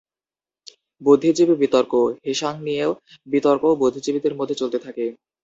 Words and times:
বুদ্ধিজীবী 1.01 1.55
বিতর্ক: 1.63 1.93
"হেশাং" 2.23 2.53
নিয়ে 2.61 2.85
বিতর্কও 3.27 3.79
বুদ্ধিজীবীদের 3.81 4.33
মধ্যে 4.35 4.55
চলতে 4.55 4.77
থাকে। 4.79 5.05